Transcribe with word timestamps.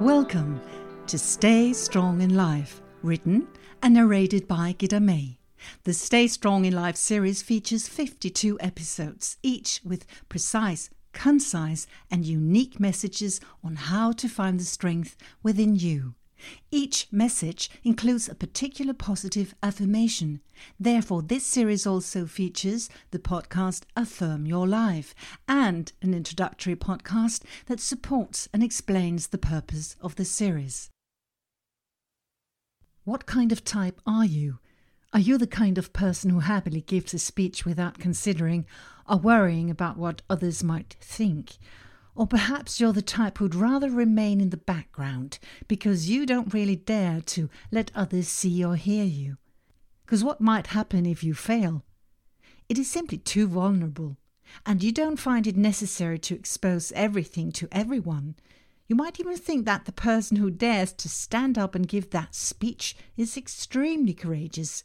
Welcome 0.00 0.60
to 1.08 1.18
Stay 1.18 1.72
Strong 1.72 2.20
in 2.20 2.36
Life, 2.36 2.80
written 3.02 3.48
and 3.82 3.94
narrated 3.94 4.46
by 4.46 4.72
Gittemaj. 4.78 5.38
The 5.82 5.92
Stay 5.92 6.28
Strong 6.28 6.66
in 6.66 6.72
Life 6.72 6.94
series 6.94 7.42
features 7.42 7.88
52 7.88 8.58
episodes, 8.60 9.38
each 9.42 9.80
with 9.84 10.06
precise, 10.28 10.88
concise, 11.12 11.88
and 12.12 12.24
unique 12.24 12.78
messages 12.78 13.40
on 13.64 13.74
how 13.74 14.12
to 14.12 14.28
find 14.28 14.60
the 14.60 14.64
strength 14.64 15.16
within 15.42 15.74
you. 15.74 16.14
Each 16.70 17.06
message 17.10 17.70
includes 17.82 18.28
a 18.28 18.34
particular 18.34 18.94
positive 18.94 19.54
affirmation. 19.62 20.40
Therefore, 20.78 21.22
this 21.22 21.44
series 21.44 21.86
also 21.86 22.26
features 22.26 22.88
the 23.10 23.18
podcast 23.18 23.82
Affirm 23.96 24.46
Your 24.46 24.66
Life 24.66 25.14
and 25.46 25.92
an 26.02 26.14
introductory 26.14 26.76
podcast 26.76 27.42
that 27.66 27.80
supports 27.80 28.48
and 28.52 28.62
explains 28.62 29.28
the 29.28 29.38
purpose 29.38 29.96
of 30.00 30.16
the 30.16 30.24
series. 30.24 30.90
What 33.04 33.26
kind 33.26 33.52
of 33.52 33.64
type 33.64 34.00
are 34.06 34.24
you? 34.24 34.58
Are 35.14 35.20
you 35.20 35.38
the 35.38 35.46
kind 35.46 35.78
of 35.78 35.94
person 35.94 36.28
who 36.28 36.40
happily 36.40 36.82
gives 36.82 37.14
a 37.14 37.18
speech 37.18 37.64
without 37.64 37.98
considering 37.98 38.66
or 39.08 39.16
worrying 39.16 39.70
about 39.70 39.96
what 39.96 40.20
others 40.28 40.62
might 40.62 40.96
think? 41.00 41.56
Or 42.18 42.26
perhaps 42.26 42.80
you're 42.80 42.92
the 42.92 43.00
type 43.00 43.38
who'd 43.38 43.54
rather 43.54 43.88
remain 43.88 44.40
in 44.40 44.50
the 44.50 44.56
background 44.56 45.38
because 45.68 46.10
you 46.10 46.26
don't 46.26 46.52
really 46.52 46.74
dare 46.74 47.20
to 47.26 47.48
let 47.70 47.92
others 47.94 48.26
see 48.26 48.64
or 48.64 48.74
hear 48.74 49.04
you. 49.04 49.36
Because 50.04 50.24
what 50.24 50.40
might 50.40 50.66
happen 50.68 51.06
if 51.06 51.22
you 51.22 51.32
fail? 51.32 51.84
It 52.68 52.76
is 52.76 52.90
simply 52.90 53.18
too 53.18 53.46
vulnerable, 53.46 54.16
and 54.66 54.82
you 54.82 54.90
don't 54.90 55.20
find 55.20 55.46
it 55.46 55.56
necessary 55.56 56.18
to 56.18 56.34
expose 56.34 56.90
everything 56.96 57.52
to 57.52 57.68
everyone. 57.70 58.34
You 58.88 58.96
might 58.96 59.20
even 59.20 59.36
think 59.36 59.64
that 59.66 59.84
the 59.84 59.92
person 59.92 60.38
who 60.38 60.50
dares 60.50 60.92
to 60.94 61.08
stand 61.08 61.56
up 61.56 61.76
and 61.76 61.86
give 61.86 62.10
that 62.10 62.34
speech 62.34 62.96
is 63.16 63.36
extremely 63.36 64.12
courageous. 64.12 64.82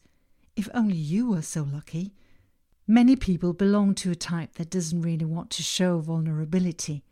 If 0.56 0.70
only 0.72 0.98
you 0.98 1.32
were 1.32 1.42
so 1.42 1.64
lucky. 1.64 2.14
Many 2.86 3.16
people 3.16 3.54
belong 3.54 3.96
to 3.96 4.12
a 4.12 4.16
type 4.16 4.54
that 4.58 4.70
doesn't 4.70 5.02
really 5.02 5.26
want 5.26 5.50
to 5.52 5.64
show 5.64 5.98
vulnerability. 5.98 7.04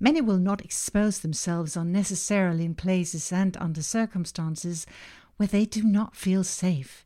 Many 0.00 0.20
will 0.20 0.38
not 0.38 0.64
expose 0.64 1.20
themselves 1.20 1.76
unnecessarily 1.76 2.64
in 2.64 2.74
places 2.74 3.32
and 3.32 3.56
under 3.58 3.82
circumstances 3.82 4.86
where 5.36 5.46
they 5.46 5.64
do 5.64 5.82
not 5.82 6.16
feel 6.16 6.44
safe. 6.44 7.04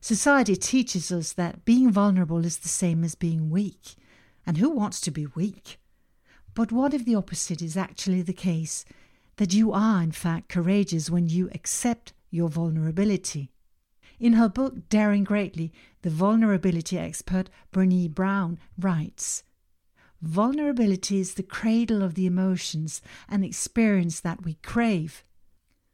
Society 0.00 0.56
teaches 0.56 1.10
us 1.10 1.32
that 1.32 1.64
being 1.64 1.90
vulnerable 1.90 2.44
is 2.44 2.58
the 2.58 2.68
same 2.68 3.02
as 3.02 3.14
being 3.14 3.50
weak. 3.50 3.94
And 4.46 4.58
who 4.58 4.70
wants 4.70 5.00
to 5.02 5.10
be 5.10 5.26
weak? 5.26 5.78
But 6.54 6.72
what 6.72 6.94
if 6.94 7.04
the 7.04 7.14
opposite 7.14 7.60
is 7.60 7.76
actually 7.76 8.22
the 8.22 8.32
case? 8.32 8.84
That 9.36 9.52
you 9.52 9.72
are, 9.72 10.02
in 10.02 10.12
fact, 10.12 10.48
courageous 10.48 11.10
when 11.10 11.28
you 11.28 11.50
accept 11.52 12.12
your 12.30 12.48
vulnerability. 12.48 13.50
In 14.18 14.32
her 14.32 14.48
book 14.48 14.88
Daring 14.88 15.24
Greatly, 15.24 15.72
the 16.02 16.10
vulnerability 16.10 16.98
expert 16.98 17.50
Brene 17.72 18.12
Brown 18.12 18.58
writes 18.76 19.44
Vulnerability 20.20 21.20
is 21.20 21.34
the 21.34 21.42
cradle 21.42 22.02
of 22.02 22.14
the 22.14 22.26
emotions 22.26 23.00
and 23.28 23.44
experience 23.44 24.20
that 24.20 24.44
we 24.44 24.54
crave. 24.54 25.24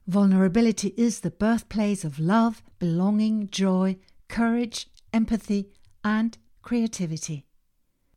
Vulnerability 0.07 0.95
is 0.97 1.21
the 1.21 1.31
birthplace 1.31 2.05
of 2.05 2.19
love, 2.19 2.63
belonging, 2.79 3.49
joy, 3.51 3.97
courage, 4.29 4.89
empathy, 5.13 5.69
and 6.03 6.39
creativity. 6.63 7.47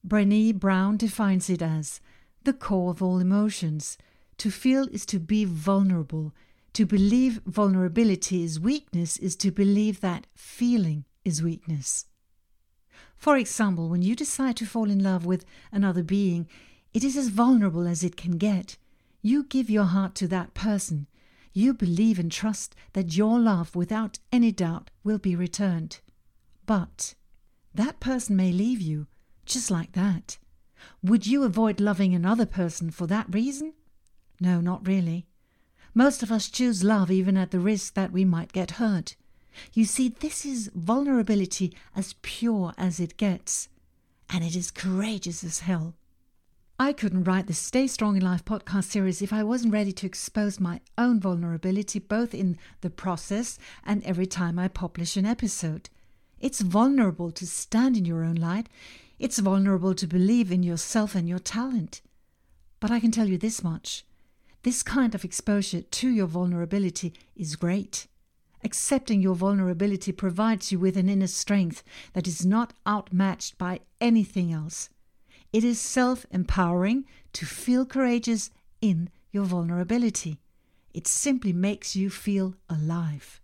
Brene 0.05 0.58
Brown 0.58 0.98
defines 0.98 1.49
it 1.49 1.61
as 1.61 1.99
the 2.43 2.54
core 2.54 2.92
of 2.92 3.04
all 3.04 3.20
emotions. 3.20 3.98
To 4.37 4.49
feel 4.49 4.87
is 4.89 5.05
to 5.08 5.20
be 5.20 5.43
vulnerable. 5.43 6.33
To 6.73 6.86
believe 6.86 7.42
vulnerability 7.45 8.43
is 8.43 8.60
weakness 8.60 9.17
is 9.17 9.36
to 9.37 9.52
believe 9.52 9.99
that 10.02 10.27
feeling 10.36 11.05
is 11.26 11.43
weakness. 11.43 12.05
For 13.17 13.38
example, 13.38 13.89
when 13.89 14.02
you 14.02 14.16
decide 14.16 14.55
to 14.58 14.66
fall 14.66 14.89
in 14.89 15.04
love 15.04 15.26
with 15.26 15.45
another 15.72 16.04
being, 16.04 16.48
it 16.94 17.04
is 17.04 17.17
as 17.17 17.30
vulnerable 17.30 17.88
as 17.88 18.04
it 18.04 18.16
can 18.16 18.38
get. 18.38 18.78
You 19.22 19.44
give 19.44 19.70
your 19.70 19.86
heart 19.86 20.16
to 20.16 20.28
that 20.30 20.54
person. 20.54 21.08
You 21.52 21.73
believe 21.73 22.20
and 22.20 22.32
trust 22.32 22.76
that 22.94 23.17
your 23.17 23.39
love, 23.39 23.76
without 23.76 24.20
any 24.32 24.52
doubt, 24.52 24.92
will 25.04 25.17
be 25.17 25.36
returned. 25.36 26.00
But 26.66 27.16
that 27.73 28.00
person 28.00 28.36
may 28.36 28.52
leave 28.52 28.82
you, 28.82 29.08
just 29.45 29.72
like 29.72 29.94
that. 29.94 30.38
Would 31.02 31.26
you 31.26 31.44
avoid 31.44 31.80
loving 31.80 32.14
another 32.14 32.45
person 32.45 32.92
for 32.92 33.08
that 33.08 33.34
reason? 33.34 33.73
No, 34.39 34.61
not 34.61 34.88
really. 34.88 35.26
Most 35.94 36.22
of 36.22 36.32
us 36.32 36.49
choose 36.49 36.84
love 36.84 37.10
even 37.10 37.38
at 37.38 37.49
the 37.49 37.60
risk 37.60 37.95
that 37.95 38.11
we 38.11 38.23
might 38.23 38.54
get 38.54 38.72
hurt. 38.72 39.16
You 39.73 39.85
see, 39.85 40.09
this 40.09 40.45
is 40.45 40.71
vulnerability 40.73 41.75
as 41.95 42.15
pure 42.21 42.73
as 42.77 42.99
it 42.99 43.17
gets, 43.17 43.69
and 44.29 44.43
it 44.43 44.55
is 44.55 44.71
courageous 44.71 45.43
as 45.43 45.59
hell. 45.59 45.95
I 46.79 46.93
couldn't 46.93 47.23
write 47.23 47.47
the 47.47 47.53
Stay 47.53 47.87
Strong 47.87 48.17
in 48.17 48.23
Life 48.23 48.45
podcast 48.45 48.83
series 48.83 49.21
if 49.23 49.33
I 49.33 49.43
wasn't 49.43 49.73
ready 49.73 49.91
to 49.93 50.05
expose 50.05 50.59
my 50.59 50.79
own 50.95 51.19
vulnerability 51.19 51.97
both 51.97 52.35
in 52.35 52.59
the 52.81 52.91
process 52.91 53.57
and 53.83 54.03
every 54.03 54.27
time 54.27 54.59
I 54.59 54.67
publish 54.67 55.17
an 55.17 55.25
episode. 55.25 55.89
It's 56.39 56.61
vulnerable 56.61 57.31
to 57.31 57.47
stand 57.47 57.97
in 57.97 58.05
your 58.05 58.23
own 58.23 58.35
light. 58.35 58.69
It's 59.17 59.39
vulnerable 59.39 59.95
to 59.95 60.05
believe 60.05 60.51
in 60.51 60.61
yourself 60.61 61.15
and 61.15 61.27
your 61.27 61.39
talent. 61.39 62.01
But 62.79 62.91
I 62.91 62.99
can 62.99 63.09
tell 63.09 63.27
you 63.27 63.39
this 63.39 63.63
much 63.63 64.05
this 64.63 64.83
kind 64.83 65.15
of 65.15 65.23
exposure 65.23 65.81
to 65.81 66.09
your 66.09 66.27
vulnerability 66.27 67.13
is 67.35 67.55
great. 67.55 68.05
Accepting 68.63 69.21
your 69.21 69.35
vulnerability 69.35 70.11
provides 70.11 70.71
you 70.71 70.79
with 70.79 70.97
an 70.97 71.09
inner 71.09 71.27
strength 71.27 71.83
that 72.13 72.27
is 72.27 72.45
not 72.45 72.73
outmatched 72.87 73.57
by 73.57 73.81
anything 74.01 74.51
else. 74.51 74.89
It 75.53 75.63
is 75.63 75.79
self 75.79 76.25
empowering 76.31 77.05
to 77.33 77.45
feel 77.45 77.85
courageous 77.85 78.49
in 78.81 79.09
your 79.31 79.45
vulnerability. 79.45 80.39
It 80.93 81.07
simply 81.07 81.53
makes 81.53 81.95
you 81.95 82.09
feel 82.09 82.55
alive. 82.69 83.39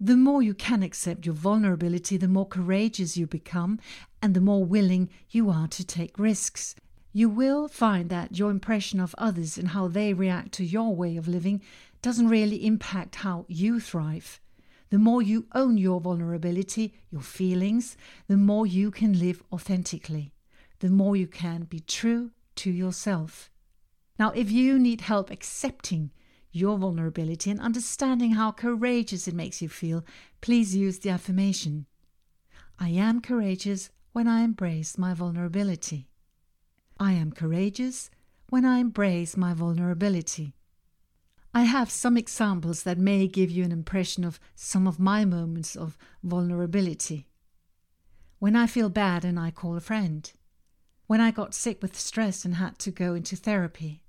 The 0.00 0.16
more 0.16 0.42
you 0.42 0.54
can 0.54 0.82
accept 0.82 1.26
your 1.26 1.34
vulnerability, 1.34 2.16
the 2.16 2.28
more 2.28 2.46
courageous 2.46 3.16
you 3.16 3.26
become 3.26 3.80
and 4.22 4.34
the 4.34 4.40
more 4.40 4.64
willing 4.64 5.08
you 5.30 5.50
are 5.50 5.68
to 5.68 5.84
take 5.84 6.18
risks. 6.18 6.74
You 7.12 7.28
will 7.28 7.68
find 7.68 8.10
that 8.10 8.38
your 8.38 8.50
impression 8.50 9.00
of 9.00 9.14
others 9.18 9.58
and 9.58 9.68
how 9.68 9.88
they 9.88 10.12
react 10.12 10.52
to 10.52 10.64
your 10.64 10.94
way 10.94 11.16
of 11.16 11.26
living 11.26 11.62
doesn't 12.02 12.28
really 12.28 12.64
impact 12.64 13.16
how 13.16 13.44
you 13.48 13.80
thrive. 13.80 14.40
The 14.90 14.98
more 14.98 15.20
you 15.20 15.46
own 15.54 15.76
your 15.76 16.00
vulnerability, 16.00 16.94
your 17.10 17.20
feelings, 17.20 17.96
the 18.26 18.36
more 18.36 18.66
you 18.66 18.90
can 18.90 19.18
live 19.18 19.42
authentically, 19.52 20.32
the 20.80 20.88
more 20.88 21.16
you 21.16 21.26
can 21.26 21.64
be 21.64 21.80
true 21.80 22.30
to 22.56 22.70
yourself. 22.70 23.50
Now, 24.18 24.30
if 24.30 24.50
you 24.50 24.78
need 24.78 25.02
help 25.02 25.30
accepting 25.30 26.10
your 26.50 26.78
vulnerability 26.78 27.50
and 27.50 27.60
understanding 27.60 28.32
how 28.32 28.52
courageous 28.52 29.28
it 29.28 29.34
makes 29.34 29.60
you 29.60 29.68
feel, 29.68 30.04
please 30.40 30.74
use 30.74 30.98
the 30.98 31.10
affirmation 31.10 31.86
I 32.80 32.90
am 32.90 33.20
courageous 33.20 33.90
when 34.12 34.28
I 34.28 34.42
embrace 34.42 34.96
my 34.96 35.12
vulnerability. 35.12 36.08
I 36.98 37.12
am 37.12 37.32
courageous 37.32 38.08
when 38.50 38.64
I 38.64 38.78
embrace 38.78 39.36
my 39.36 39.52
vulnerability. 39.52 40.54
I 41.54 41.62
have 41.62 41.90
some 41.90 42.18
examples 42.18 42.82
that 42.82 42.98
may 42.98 43.26
give 43.26 43.50
you 43.50 43.64
an 43.64 43.72
impression 43.72 44.22
of 44.22 44.38
some 44.54 44.86
of 44.86 45.00
my 45.00 45.24
moments 45.24 45.76
of 45.76 45.96
vulnerability. 46.22 47.26
When 48.38 48.54
I 48.54 48.66
feel 48.66 48.90
bad 48.90 49.24
and 49.24 49.40
I 49.40 49.50
call 49.50 49.76
a 49.76 49.80
friend. 49.80 50.30
When 51.06 51.22
I 51.22 51.30
got 51.30 51.54
sick 51.54 51.80
with 51.80 51.98
stress 51.98 52.44
and 52.44 52.56
had 52.56 52.78
to 52.80 52.90
go 52.90 53.14
into 53.14 53.34
therapy. 53.34 54.02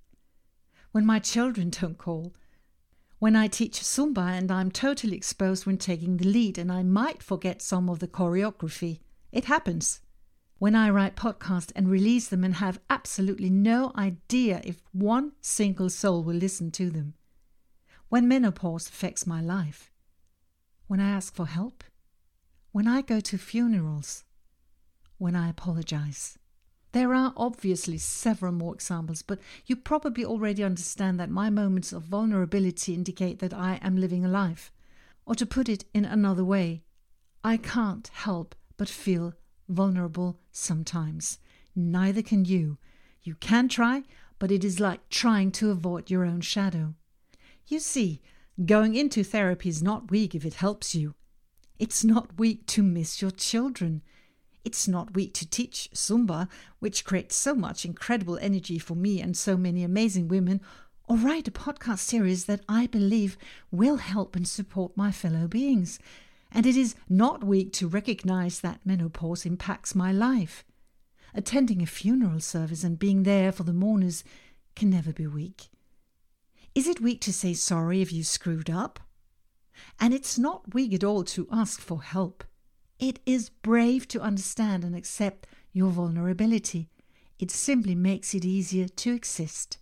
When 0.92 1.06
my 1.06 1.20
children 1.20 1.70
don't 1.82 1.98
call. 1.98 2.36
When 3.20 3.36
I 3.36 3.48
teach 3.48 3.80
Zumba 3.82 4.38
and 4.38 4.52
I'm 4.52 4.70
totally 4.70 5.16
exposed 5.16 5.66
when 5.66 5.78
taking 5.78 6.18
the 6.18 6.28
lead 6.28 6.58
and 6.58 6.72
I 6.72 6.84
might 6.84 7.24
forget 7.24 7.62
some 7.62 7.90
of 7.90 8.00
the 8.00 8.08
choreography. 8.08 9.00
It 9.32 9.46
happens. 9.46 10.02
When 10.58 10.76
I 10.76 10.90
write 10.90 11.16
podcasts 11.16 11.72
and 11.74 11.90
release 11.90 12.28
them 12.28 12.44
and 12.44 12.56
have 12.56 12.82
absolutely 12.90 13.50
no 13.50 13.94
idea 13.96 14.60
if 14.66 14.84
one 14.92 15.32
single 15.40 15.90
soul 15.90 16.22
will 16.22 16.36
listen 16.36 16.70
to 16.72 16.90
them 16.90 17.14
when 18.10 18.28
menopause 18.28 18.90
affects 18.90 19.26
my 19.26 19.40
life, 19.40 19.92
when 20.88 21.00
I 21.00 21.10
ask 21.10 21.34
for 21.34 21.46
help, 21.46 21.84
when 22.72 22.88
I 22.88 23.02
go 23.02 23.20
to 23.20 23.38
funerals, 23.38 24.26
when 25.18 25.36
I 25.36 25.50
apologize. 25.50 26.38
There 26.92 27.14
are 27.14 27.34
obviously 27.38 28.00
several 28.00 28.52
more 28.52 28.74
examples, 28.74 29.22
but 29.22 29.40
you 29.68 29.76
probably 29.76 30.26
already 30.26 30.64
understand 30.64 31.20
that 31.20 31.30
my 31.30 31.52
moments 31.52 31.94
of 31.94 32.02
vulnerability 32.02 32.96
indicate 32.96 33.38
that 33.40 33.54
I 33.54 33.80
am 33.84 33.98
living 33.98 34.26
a 34.26 34.30
life. 34.30 34.72
Or 35.28 35.36
to 35.36 35.46
put 35.46 35.70
it 35.70 35.86
in 35.94 36.06
another 36.06 36.44
way, 36.44 36.82
I 37.44 37.58
can't 37.58 38.08
help 38.08 38.56
but 38.76 38.90
feel 38.90 39.34
vulnerable 39.68 40.40
sometimes. 40.52 41.38
Neither 41.76 42.24
can 42.24 42.46
you. 42.46 42.80
You 43.22 43.36
can 43.36 43.68
try, 43.68 44.04
but 44.40 44.52
it 44.52 44.64
is 44.64 44.80
like 44.80 45.10
trying 45.10 45.52
to 45.52 45.70
avoid 45.70 46.10
your 46.10 46.26
own 46.26 46.42
shadow. 46.42 46.96
You 47.70 47.80
see, 47.80 48.20
going 48.66 48.96
into 48.96 49.24
therapy 49.24 49.70
is 49.70 49.84
not 49.84 50.10
weak 50.10 50.34
if 50.34 50.44
it 50.44 50.56
helps 50.56 50.96
you. 50.96 51.14
It's 51.78 52.04
not 52.04 52.40
weak 52.40 52.66
to 52.68 52.82
miss 52.82 53.22
your 53.22 53.30
children. 53.30 54.02
It's 54.66 54.88
not 54.88 55.14
weak 55.14 55.36
to 55.36 55.48
teach 55.48 55.88
Zumba, 55.94 56.50
which 56.80 57.06
creates 57.06 57.36
so 57.36 57.54
much 57.54 57.86
incredible 57.86 58.40
energy 58.42 58.80
for 58.80 58.96
me 58.96 59.22
and 59.22 59.38
so 59.38 59.56
many 59.56 59.84
amazing 59.84 60.28
women, 60.30 60.62
or 61.08 61.18
write 61.18 61.48
a 61.48 61.52
podcast 61.52 62.00
series 62.00 62.46
that 62.46 62.62
I 62.68 62.88
believe 62.88 63.38
will 63.70 63.98
help 63.98 64.36
and 64.36 64.48
support 64.48 64.98
my 64.98 65.12
fellow 65.12 65.48
beings. 65.48 66.00
And 66.52 66.66
it 66.66 66.76
is 66.76 66.96
not 67.08 67.44
weak 67.44 67.72
to 67.74 67.88
recognize 67.88 68.62
that 68.62 68.84
menopause 68.84 69.46
impacts 69.46 69.94
my 69.94 70.12
life. 70.12 70.66
Attending 71.36 71.84
a 71.84 71.86
funeral 71.86 72.40
service 72.40 72.84
and 72.84 72.98
being 72.98 73.22
there 73.22 73.52
for 73.52 73.62
the 73.62 73.74
mourners 73.74 74.24
can 74.76 74.90
never 74.90 75.14
be 75.14 75.28
weak. 75.28 75.70
Is 76.80 76.88
it 76.88 77.02
weak 77.02 77.20
to 77.24 77.34
say 77.34 77.54
sorry 77.54 78.02
if 78.02 78.14
you 78.14 78.24
screwed 78.24 78.70
up? 78.70 79.02
And 80.00 80.14
it's 80.14 80.40
not 80.40 80.74
weak 80.74 80.94
at 80.94 81.04
all 81.04 81.26
to 81.26 81.46
ask 81.52 81.82
for 81.82 82.02
help. 82.02 82.42
It 83.00 83.20
is 83.26 83.50
brave 83.50 84.08
to 84.08 84.22
understand 84.22 84.86
and 84.86 84.96
accept 84.96 85.46
your 85.74 85.90
vulnerability. 85.92 86.90
It 87.38 87.52
simply 87.52 87.96
makes 87.96 88.34
it 88.34 88.46
easier 88.46 88.88
to 88.88 89.14
exist. 89.14 89.78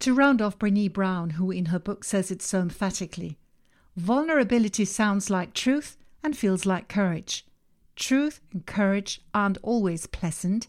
To 0.00 0.12
round 0.12 0.42
off 0.42 0.58
Brene 0.58 0.92
Brown, 0.92 1.30
who 1.30 1.50
in 1.50 1.72
her 1.72 1.78
book 1.78 2.04
says 2.04 2.30
it 2.30 2.42
so 2.42 2.60
emphatically, 2.60 3.38
vulnerability 3.96 4.84
sounds 4.84 5.30
like 5.30 5.54
truth 5.54 5.96
and 6.22 6.36
feels 6.36 6.66
like 6.66 6.90
courage. 6.90 7.46
Truth 7.96 8.42
and 8.52 8.66
courage 8.66 9.22
aren't 9.32 9.56
always 9.62 10.06
pleasant, 10.06 10.68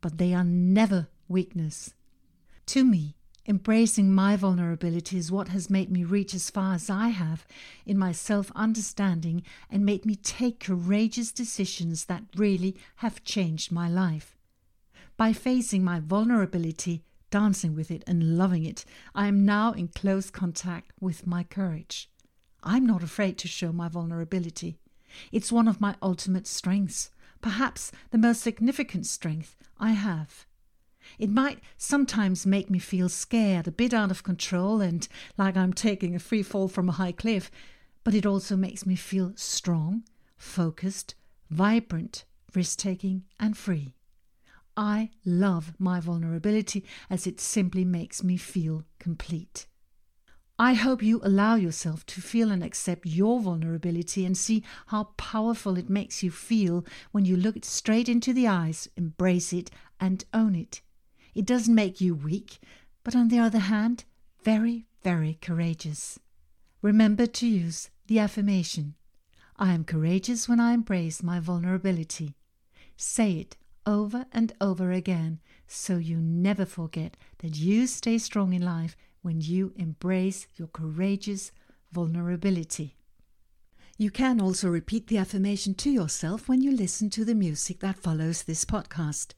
but 0.00 0.18
they 0.18 0.32
are 0.32 0.44
never 0.44 1.08
weakness. 1.26 1.94
To 2.66 2.84
me, 2.84 3.16
Embracing 3.46 4.10
my 4.10 4.36
vulnerability 4.36 5.18
is 5.18 5.30
what 5.30 5.48
has 5.48 5.68
made 5.68 5.90
me 5.90 6.02
reach 6.02 6.32
as 6.32 6.48
far 6.48 6.72
as 6.74 6.88
I 6.88 7.08
have 7.08 7.46
in 7.84 7.98
my 7.98 8.10
self 8.10 8.50
understanding 8.54 9.42
and 9.70 9.84
made 9.84 10.06
me 10.06 10.16
take 10.16 10.60
courageous 10.60 11.30
decisions 11.30 12.06
that 12.06 12.24
really 12.36 12.74
have 12.96 13.22
changed 13.22 13.70
my 13.70 13.86
life. 13.86 14.34
By 15.18 15.34
facing 15.34 15.84
my 15.84 16.00
vulnerability, 16.00 17.02
dancing 17.30 17.74
with 17.74 17.90
it, 17.90 18.02
and 18.06 18.38
loving 18.38 18.64
it, 18.64 18.86
I 19.14 19.26
am 19.26 19.44
now 19.44 19.72
in 19.72 19.88
close 19.88 20.30
contact 20.30 20.92
with 20.98 21.26
my 21.26 21.44
courage. 21.44 22.08
I'm 22.62 22.86
not 22.86 23.02
afraid 23.02 23.36
to 23.38 23.48
show 23.48 23.72
my 23.72 23.88
vulnerability. 23.88 24.78
It's 25.30 25.52
one 25.52 25.68
of 25.68 25.82
my 25.82 25.96
ultimate 26.00 26.46
strengths, 26.46 27.10
perhaps 27.42 27.92
the 28.10 28.18
most 28.18 28.40
significant 28.40 29.04
strength 29.04 29.54
I 29.78 29.90
have. 29.90 30.46
It 31.18 31.30
might 31.30 31.60
sometimes 31.76 32.46
make 32.46 32.70
me 32.70 32.78
feel 32.78 33.08
scared, 33.08 33.68
a 33.68 33.72
bit 33.72 33.94
out 33.94 34.10
of 34.10 34.22
control, 34.22 34.80
and 34.80 35.06
like 35.36 35.56
I'm 35.56 35.72
taking 35.72 36.14
a 36.14 36.18
free 36.18 36.42
fall 36.42 36.68
from 36.68 36.88
a 36.88 36.92
high 36.92 37.12
cliff, 37.12 37.50
but 38.02 38.14
it 38.14 38.26
also 38.26 38.56
makes 38.56 38.84
me 38.84 38.96
feel 38.96 39.32
strong, 39.36 40.04
focused, 40.36 41.14
vibrant, 41.50 42.24
risk 42.54 42.78
taking, 42.78 43.24
and 43.38 43.56
free. 43.56 43.94
I 44.76 45.10
love 45.24 45.74
my 45.78 46.00
vulnerability 46.00 46.84
as 47.08 47.26
it 47.26 47.40
simply 47.40 47.84
makes 47.84 48.24
me 48.24 48.36
feel 48.36 48.84
complete. 48.98 49.66
I 50.58 50.74
hope 50.74 51.02
you 51.02 51.20
allow 51.24 51.56
yourself 51.56 52.06
to 52.06 52.20
feel 52.20 52.52
and 52.52 52.62
accept 52.62 53.06
your 53.06 53.40
vulnerability 53.40 54.24
and 54.24 54.36
see 54.36 54.62
how 54.86 55.04
powerful 55.16 55.76
it 55.76 55.90
makes 55.90 56.22
you 56.22 56.30
feel 56.30 56.84
when 57.10 57.24
you 57.24 57.36
look 57.36 57.56
it 57.56 57.64
straight 57.64 58.08
into 58.08 58.32
the 58.32 58.46
eyes, 58.46 58.88
embrace 58.96 59.52
it, 59.52 59.70
and 59.98 60.24
own 60.32 60.54
it. 60.54 60.80
It 61.34 61.46
doesn't 61.46 61.74
make 61.74 62.00
you 62.00 62.14
weak, 62.14 62.58
but 63.02 63.16
on 63.16 63.28
the 63.28 63.38
other 63.38 63.58
hand, 63.58 64.04
very, 64.42 64.86
very 65.02 65.38
courageous. 65.40 66.18
Remember 66.82 67.26
to 67.26 67.46
use 67.46 67.90
the 68.06 68.18
affirmation 68.18 68.94
I 69.56 69.72
am 69.72 69.84
courageous 69.84 70.48
when 70.48 70.58
I 70.58 70.72
embrace 70.72 71.22
my 71.22 71.38
vulnerability. 71.38 72.34
Say 72.96 73.34
it 73.34 73.56
over 73.86 74.26
and 74.32 74.52
over 74.60 74.90
again 74.90 75.40
so 75.66 75.96
you 75.96 76.16
never 76.16 76.66
forget 76.66 77.16
that 77.38 77.56
you 77.56 77.86
stay 77.86 78.18
strong 78.18 78.52
in 78.52 78.62
life 78.62 78.96
when 79.22 79.40
you 79.40 79.72
embrace 79.76 80.46
your 80.56 80.68
courageous 80.68 81.52
vulnerability. 81.92 82.96
You 83.96 84.10
can 84.10 84.40
also 84.40 84.68
repeat 84.68 85.06
the 85.06 85.18
affirmation 85.18 85.74
to 85.76 85.90
yourself 85.90 86.48
when 86.48 86.60
you 86.60 86.72
listen 86.72 87.10
to 87.10 87.24
the 87.24 87.34
music 87.34 87.78
that 87.80 87.96
follows 87.96 88.42
this 88.42 88.64
podcast. 88.64 89.34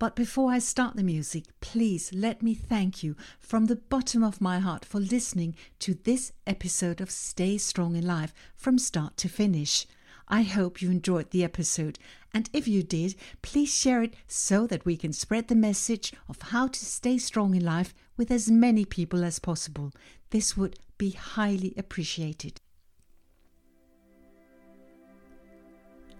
But 0.00 0.16
before 0.16 0.50
I 0.50 0.60
start 0.60 0.96
the 0.96 1.02
music, 1.02 1.44
please 1.60 2.10
let 2.14 2.42
me 2.42 2.54
thank 2.54 3.02
you 3.02 3.16
from 3.38 3.66
the 3.66 3.76
bottom 3.76 4.24
of 4.24 4.40
my 4.40 4.58
heart 4.58 4.82
for 4.82 4.98
listening 4.98 5.54
to 5.80 5.92
this 5.92 6.32
episode 6.46 7.02
of 7.02 7.10
Stay 7.10 7.58
Strong 7.58 7.96
in 7.96 8.06
Life 8.06 8.32
from 8.56 8.78
start 8.78 9.18
to 9.18 9.28
finish. 9.28 9.86
I 10.26 10.40
hope 10.40 10.80
you 10.80 10.90
enjoyed 10.90 11.32
the 11.32 11.44
episode, 11.44 11.98
and 12.32 12.48
if 12.54 12.66
you 12.66 12.82
did, 12.82 13.14
please 13.42 13.74
share 13.74 14.02
it 14.02 14.14
so 14.26 14.66
that 14.68 14.86
we 14.86 14.96
can 14.96 15.12
spread 15.12 15.48
the 15.48 15.54
message 15.54 16.14
of 16.30 16.40
how 16.40 16.68
to 16.68 16.84
stay 16.86 17.18
strong 17.18 17.54
in 17.54 17.62
life 17.62 17.92
with 18.16 18.30
as 18.30 18.50
many 18.50 18.86
people 18.86 19.22
as 19.22 19.38
possible. 19.38 19.92
This 20.30 20.56
would 20.56 20.78
be 20.96 21.10
highly 21.10 21.74
appreciated. 21.76 22.58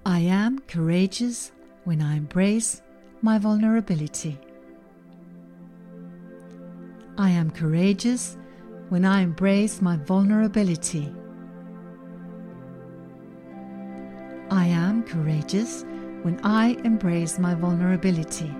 I 0.05 0.19
am 0.19 0.59
courageous 0.69 1.53
when 1.85 2.03
I 2.03 2.19
embrace 2.19 2.83
my 3.23 3.39
vulnerability. 3.39 4.39
I 7.19 7.31
am 7.31 7.51
courageous 7.51 8.39
when 8.89 9.05
I 9.05 9.21
embrace 9.21 9.83
my 9.83 9.97
vulnerability. 9.97 11.13
I 14.51 14.67
am 14.67 15.03
courageous 15.03 15.85
when 16.23 16.41
I 16.43 16.79
embrace 16.85 17.39
my 17.39 17.55
vulnerability. 17.55 18.51